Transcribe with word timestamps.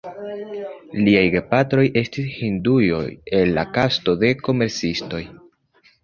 Liaj 1.07 1.25
gepatroj 1.33 1.83
estis 2.01 2.31
hinduoj 2.37 3.01
el 3.39 3.51
la 3.57 3.65
kasto 3.75 4.15
de 4.23 4.31
komercistoj. 4.47 5.21